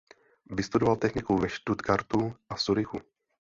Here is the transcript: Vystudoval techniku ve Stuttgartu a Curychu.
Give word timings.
Vystudoval 0.51 0.95
techniku 0.95 1.37
ve 1.37 1.49
Stuttgartu 1.49 2.33
a 2.49 2.55
Curychu. 2.57 3.01